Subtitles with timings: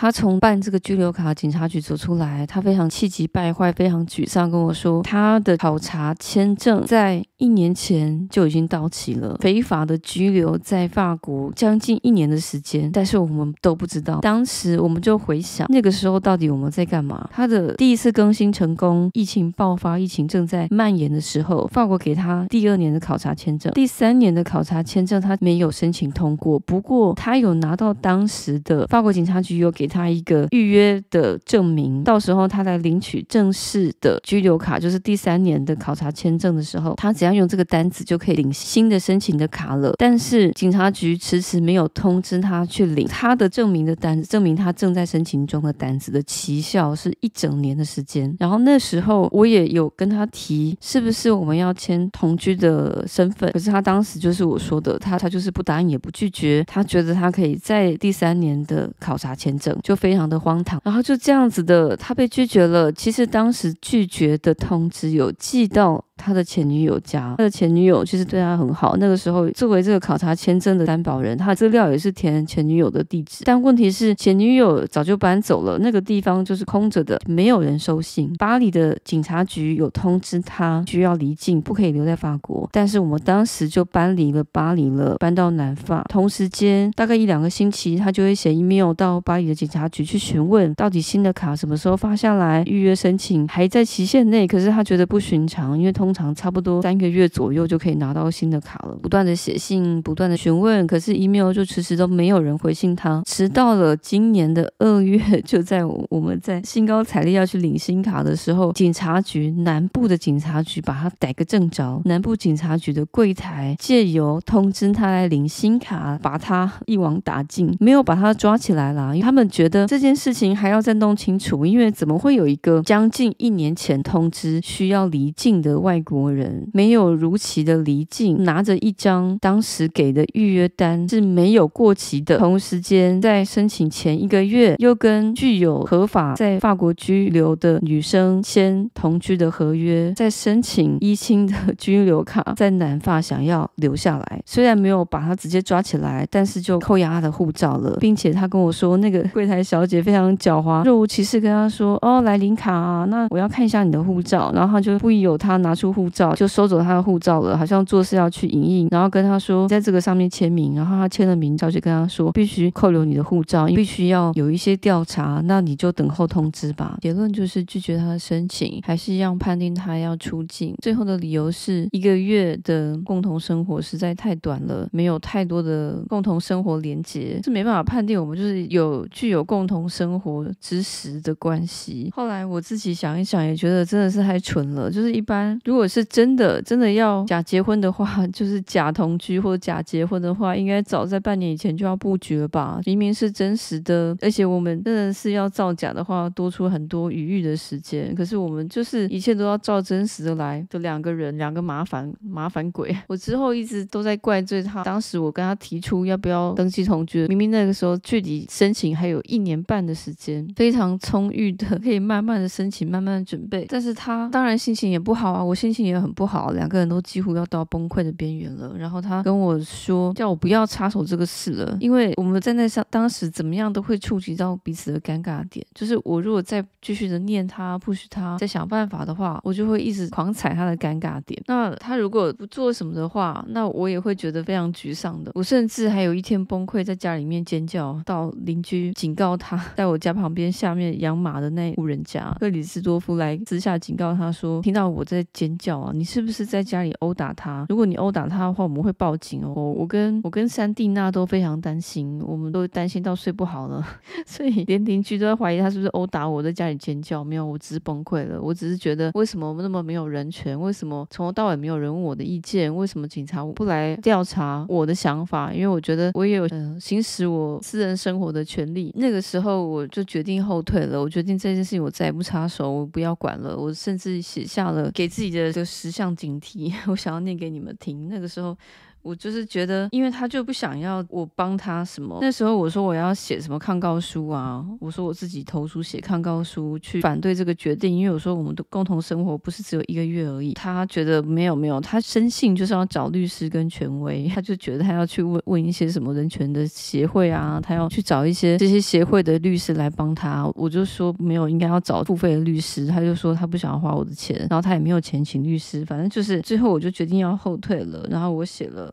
[0.00, 14.20] 他从办这个居留卡警察局走出来，他非常气急败坏，非常沮丧，跟我说他的考察签证在一年前就已经到期了，非法的居留在法国将近一年的时间，但是我们都不知道。
[14.22, 17.28] 当时我们就回想那个时候到底我们在干嘛？
[17.30, 39.92] 他的第一次更新成功，疫情爆发，疫情正在蔓延的时候，法国给他第二年的考察签证，第三年的考察签证他没有申请通过，不过他有拿到当时的法国警察局有给他一个预约的证明，到时候他来领取正式的居留卡，就是第三年的考察签证的时候，他只要用这个单子就可以领新的申请的卡了。
[39.98, 48.34] 但是警察局迟迟没有通知他去领他的证明的单子，证明他正在申请中的单子的期效是一整年的时间。
[48.38, 53.50] 然后那时候我也有跟他提，是不是我们要签同居的身份？
[53.52, 60.80] 可是他当时就是我说的，他他就是不答应也不拒绝，他觉得他可以在第三年的考察签证，就非常的荒唐。
[60.84, 62.92] 然后就这样子的，他被拒绝了。
[62.92, 66.04] 其实当时拒绝的通知有寄到。
[66.20, 68.96] 他的前女友家，他的前女友其实对他很好。
[68.98, 73.44] 那个时候，作为这个考察签证的担保人，他的资料也是填前女友的地址。
[73.44, 78.30] 但问题是，前女友早就搬走了，那个地方就是空着的，没有人收信。
[78.34, 82.68] 巴黎的警察局有通知他需要离境，不可以留在法国。
[82.70, 86.04] 但是我们当时就搬离了巴黎了，搬到南法。
[86.10, 94.46] 同时间，大概一两个星期，他就会写 email 到巴黎的警察局去询问，到底新的卡什么时候发下来，预约申请还在期限内。
[94.46, 96.09] 可是他觉得不寻常，因为通。
[96.10, 98.98] 通常差不多三个月左右就可以拿到新的卡了。
[99.00, 103.22] 不断的写信，不断的询问，可是 email 就迟迟都没有人回信他。
[103.24, 112.02] 迟到了今年的二月， 就在我们在兴高采烈要去领新卡的时候，警察局南部的警察局把他逮个正着。
[112.06, 132.38] 南部警察局的柜台借由通知他来领新卡，把他一网打尽，没有把他抓起来啦，他们觉得这件事情还要再弄清楚，因为怎么会有一个将近一年前通知需要离境的外国人没有如期的离境，拿着一张当时给的预约单是没有过期的。
[132.38, 144.40] 同时间，在申请前一个月，又跟具有合法在法国居留的女生签同居的合约，在申请依亲的居留卡，在南法想要留下来。
[144.46, 155.89] 虽然没有把他直接抓起来，但是就扣押他的护照了，并且他跟我说，那个柜台小姐非常狡猾，若无其事跟他说：“哦，来领卡啊，那我要看一下你的护照。”然后他就不疑有他拿出。
[155.92, 166.96] 护照就收走他的护照了，好像做事要去影印，然后跟他说在这个上面签名，然后他签了名照，就跟他说必须扣留你的护照，必须要有一些调查，那你就等候通知吧。
[167.02, 170.74] 结论就是拒绝他的申请，还是一样判定他要出境。
[170.82, 182.10] 最后的理由是一个月的共同生活实在太短了，没有太多的共同生活连结，是没办法判定我们就是有具有共同生活之实的关系。
[182.14, 185.79] 后来我自己想一想，也觉得真的是太蠢了，就是一般如果。
[185.80, 192.78] 如果是真的，真的要假结婚的话， 就是假同居或者假结婚的话，应该早在半年以前就要布局了吧？
[192.84, 198.14] 明明是真实的，而且我们真的是要造假的话，多出很多余裕的时间。
[198.14, 202.94] 可是我们就是一切都要照真实的来的两个人，两个麻烦麻烦鬼。
[203.08, 213.64] 我之后一直都在怪罪他，当时我跟他提出要不要登记同居，明明那个时候距离申请还有一年半的时间，非常充裕的，可以慢慢的申请，慢慢的准备。
[213.66, 215.69] 但是他当然心情也不好啊，我心。
[215.72, 218.76] 心情也很不好，两个人都几乎要到崩溃的边缘了。
[218.76, 225.64] 然后他跟我说，叫我不要插手这个事了，因为我们在那上当时怎么样都会触及到彼此的尴尬点。
[225.74, 231.40] 就是我如果再继续的念他，不许他再想办法的话，我就会一直狂踩他的尴尬点。
[231.46, 235.30] 那他如果不做什么的话，那我也会觉得非常沮丧的。
[235.34, 245.92] 我甚至还有一天崩溃，在家里面尖叫，到邻居警告他， 在我家旁边下面养马的那户人家，克里斯多夫来私下警告他说，听到我在尖叫啊！
[245.94, 247.66] 你是不是在家里殴打他？
[247.68, 249.52] 如果你殴打他的话，我们会报警哦。
[249.54, 253.86] 我跟我跟三蒂娜都非常担心，我们都担心到睡不好了，
[254.26, 257.22] 所以连邻居都在怀疑他是不是殴打我，在家里尖叫。
[257.22, 258.40] 没有，我只是崩溃了。
[258.40, 260.58] 我只是觉得，为什么我们那么没有人权？
[260.58, 262.74] 为什么从头到尾没有人问我的意见？
[262.74, 265.52] 为什么警察不来调查我的想法？
[265.52, 266.48] 因为我觉得我也有、
[266.78, 268.90] 行使我私人生活的权利。
[268.96, 270.98] 那个时候我就决定后退了。
[271.00, 273.54] 我决定这件事情我再也不插手，我不要管了。
[273.56, 275.49] 我甚至写下了给自己的。
[275.52, 278.08] 就十项警惕， 我想要念给你们听。
[278.08, 278.56] 那个时候。
[279.02, 282.18] 我就是觉得，因为他就不想要我帮他什么。
[282.20, 290.52] 那时候我说我要写什么抗告书啊，我说我自己投书写抗告书去反对这个决定，因为我说我们的共同生活不是只有一个月而已。
[290.52, 300.50] 他觉得没有没有，他深信就是要找律师跟权威，他就觉得他要去问问一些什么人权的协会啊，他要去找一些这些协会的律师来帮他。
[300.54, 302.86] 我就说没有，应该要找付费的律师。
[302.86, 308.06] 他就说他不想要花我的钱，然后他也没有钱请律师，反正就是最后我就决定要后退了。
[308.10, 308.89] 然后我写了。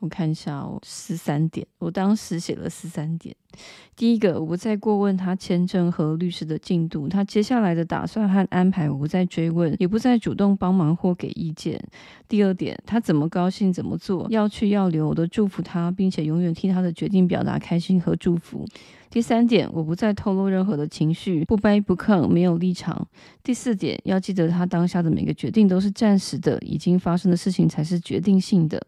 [0.00, 3.34] 我看一下哦，十三点，我当时写了十三点。
[3.96, 11.80] 第一个，我不再过问他签证和律师的进度，他接下来的打算和安排，我不再追问，也不再主动帮忙或给意见。
[12.28, 18.66] 第二点，他怎么高兴怎么做，要去要留，我都祝福他，并且永远替他的决定表达开心和祝福。
[19.08, 23.06] 第三点，我不再透露任何的情绪，不卑不亢，没有立场。
[23.42, 28.84] 第四点，要记得他当下的每个决定都是暂时的，已经发生的事情才是决定性的。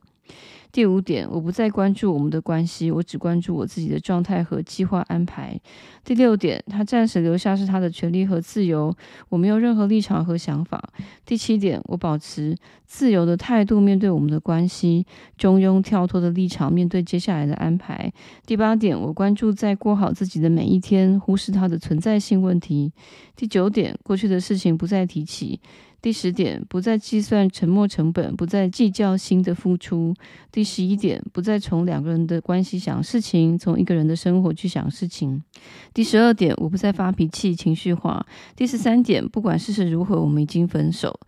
[0.72, 5.58] 第五点，我不再关注我们的关系，我只关注我自己的状态和计划安排。
[6.04, 8.94] 第六点，他暂时留下是他的权利和自由，
[9.30, 10.82] 我没有任何立场和想法。
[11.24, 15.06] 第七点，我保持自由的态度面对我们的关系，
[15.38, 18.12] 中庸跳脱的立场面对接下来的安排。
[18.44, 22.92] 第八点，我关注在过好自己的每一天，忽视它的存在性问题。
[23.34, 25.58] 第九点，过去的事情不再提起。
[26.02, 30.14] 第十点，不再计算沉没成本，不再计较新的付出。
[30.52, 35.42] 第十一点，不再从两个人的关系想事情，从一个人的生活去想事情。
[35.92, 38.24] 第十二点，我不再发脾气、情绪化。
[38.54, 41.18] 第十三点，不管事实如何，我们已经分手。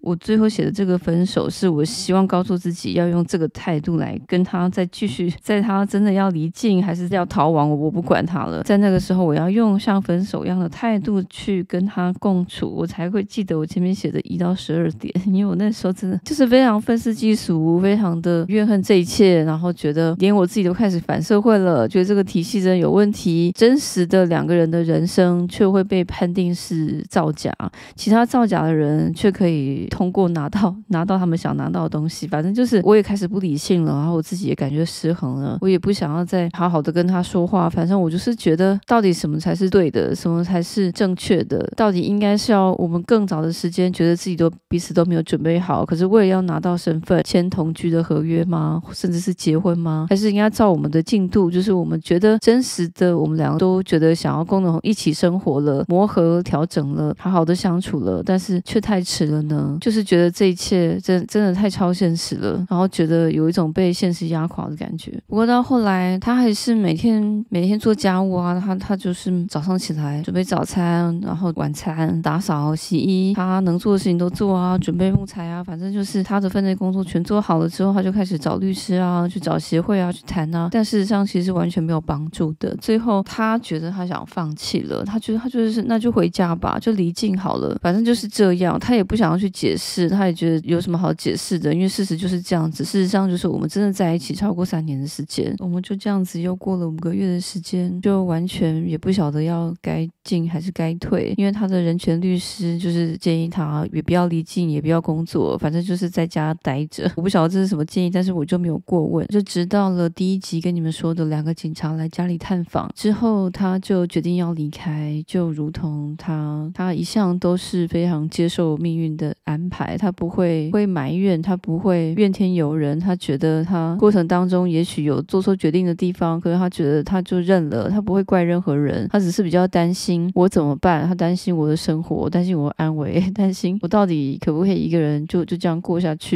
[0.00, 8.62] 我最后写的这个分手，是我希望告诉自己要用这个态度来跟他再继续，在他真的要离境还是要逃亡，我我不管他了。
[8.62, 15.12] 在那个时候，我要用像分手一样的态度去跟他共处，我才会记得我前面写的一到十二点。
[15.26, 23.52] 因为我那时候真的就是非常愤世嫉俗，非常的怨恨这一切，然后觉得连我自己都开始反社会了，觉得这个体系真的有问题。
[23.56, 27.52] 真实的两个人的人生却会被判定是造假，
[27.94, 29.86] 其他造假的人却可以。
[29.90, 37.68] 通过拿到拿到他们想拿到的东西，反正就是我也开始不理性了，然后我自己也感觉失衡了，我也不想要再好好的跟他说话。
[37.68, 41.58] 反正我就是觉得，到底什么才是对的，什么才是正确的？
[41.76, 48.80] 到底应该是要我们更早的时间，觉得自己都彼此都没有准备好，可是为了要拿到身份，签同居的合约吗？
[48.94, 50.06] 甚至是结婚吗？
[50.08, 59.76] 还是应该照我们的进度，就是我们觉得真实的，我们两个都觉得想要共同一起生活了，磨合调整了，好好的相处了，但是却太迟了呢？
[59.82, 65.12] 就是觉得这一切真真的太超现实了，然后觉得有一种被现实压垮的感觉。
[65.26, 80.68] 不过到后来，他还是每天每天做家务啊，他他就是早上起来准备早餐，然后晚餐打扫、洗衣，他能做的事情都做啊，准备木材啊，反正就是他的分内工作全做好了之后，他就开始找律师啊，去找协会啊，去谈啊。
[80.72, 82.76] 但事实上其实完全没有帮助的。
[82.80, 90.08] 最后他觉得他想放弃了，他觉得他就是那就回家吧，就离境好了，反正就是这样，他也不想要去解释。
[90.08, 92.84] 他也觉得有什么好解释的，因为事实就是这样子。
[92.84, 101.34] 事实上就是我们真的在一起超过三年的时间，我们就这样子又过了五个月的时间，就完全也不晓得要该进还是该退。
[101.36, 107.10] 因为他的人权律师就是建议他也不要离境，也不要工作，反正就是在家待着。
[107.16, 109.26] 我不晓得这是什么建议，但是我就没有过问。
[109.28, 119.96] 就直到了第一集跟你们说的两个警察来家里探访之后，他就决定要离开，就如同他他一向都是非常接受命运的安排。
[119.96, 136.28] 他不会会埋怨，他不会怨天尤人，他觉得他过程当中也许有做错决定的地方，可是他觉得他就认了，他不会怪任何人，他只是比较担心我怎么办，他担心我的生活，担心我的安危， 担心我到底可不可以一个人就就这样过下去。